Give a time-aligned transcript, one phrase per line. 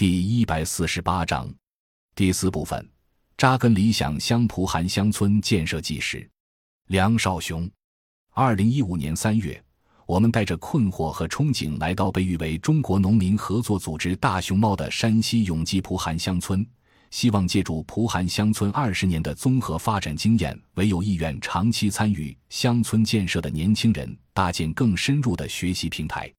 [0.00, 1.54] 第一百四十八章，
[2.14, 2.88] 第四部分：
[3.36, 6.26] 扎根理想乡蒲韩乡村建设纪实。
[6.86, 7.70] 梁少雄，
[8.30, 9.62] 二零一五年三月，
[10.06, 16.66] 我们带着困惑和憧憬来到被誉为中国农民合作组织大熊猫的山西永济蒲韩乡村，
[17.10, 26.32] 希望借助蒲韩乡村二十年的综合发展经验，为有意愿长期参与乡村建设的年轻人搭建更深入的学习平台。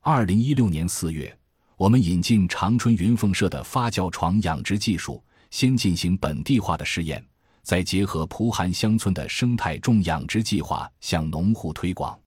[0.00, 1.36] 二零一六年四月。
[1.80, 7.24] 我们引进长春云凤社的发酵床养殖技术，先进行本地化的试验，
[7.62, 12.20] 再结合蒲韩乡村的生态种养殖计划向农户推广。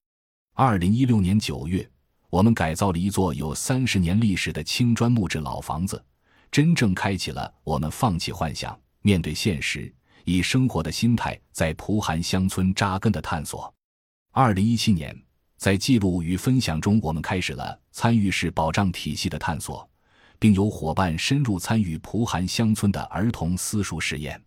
[0.55, 1.87] 二零一六年九月，
[2.31, 6.03] 我们改造了一座有三十年历史的青砖木质老房子，
[6.49, 9.93] 真正开启了我们放弃幻想、面对现实、
[10.25, 13.71] 以生活的心态在蒲韩乡村扎根的探索。
[14.31, 15.15] 二零一七年。
[15.63, 19.89] 在记录与分享中，我们开始了参与式保障体系的探索，
[20.37, 24.43] 并有伙伴深入参与蒲韩乡村的儿童私塾实验。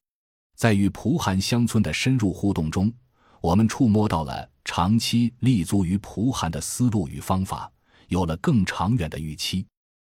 [0.59, 2.93] 在与蒲韩乡村的深入互动中，
[3.41, 7.73] 我们触摸到了长期立足于蒲韩的思路与方法，
[8.09, 9.65] 有了更长远的预期。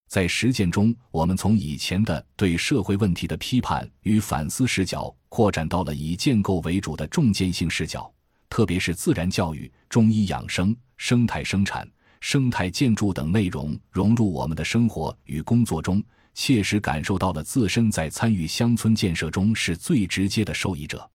[0.06, 8.12] 在实践中，我们从以前的对社会问题的批判与反思视角，扩展到了以建构为主的重建性视角。
[8.50, 11.88] 特别是自然教育、中医养生、生态生产、
[12.20, 16.02] 生态建筑等内容融入我们的生活与工作中，
[16.34, 21.08] 切实感受到了自身在参与乡村建设中是最直接的受益者。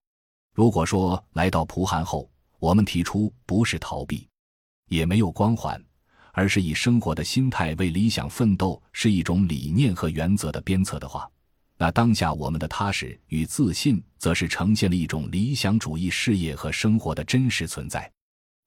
[0.54, 2.28] 如果说来到蒲韩后，
[2.58, 4.26] 我们提出不是逃避，
[4.88, 5.80] 也没有光环，
[6.32, 11.30] 而是以生活的心态为理想奋斗，是一种理念和原则的鞭策的话。
[11.78, 18.10] 那当下我们的踏实与自信，则是呈现了一种理想主义事业和生活的真实存在。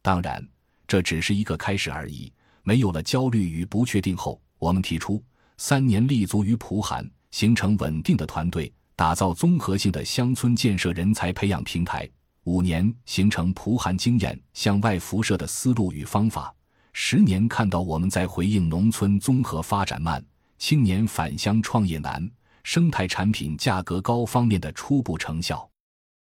[0.01, 0.47] 当然，
[0.87, 2.31] 这只是一个开始而已。
[2.61, 5.23] 没有了焦虑与不确定后，我们提出
[5.57, 12.05] 三年立足于蒲韩，形成稳定的团队，打造综合性的乡村建设人才培养平台；
[12.43, 16.53] 五年形成蒲韩经验向外辐射的思路与方法；
[16.93, 20.23] 十年看到我们在回应农村综合发展慢、
[20.59, 22.29] 青年返乡创业难。
[22.71, 25.67] 生态产品价格高方面的初步成效，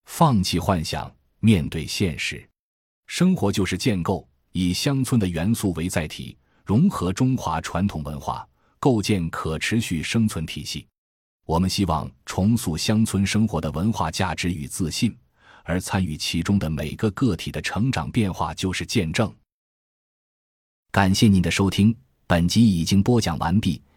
[0.05, 2.49] 放弃幻想，面对现实，
[3.05, 8.47] 生活就是建构，以乡村的元素为载体，融合中华传统文化，
[8.79, 10.87] 构建可持续生存体系。
[11.45, 15.13] 我们希望重塑乡村生活的文化价值与自信，
[15.65, 19.29] 而参与其中的每个个体的成长变化就是见证。
[20.91, 21.93] 感谢您的收听，
[22.25, 23.81] 本集已经播讲完毕。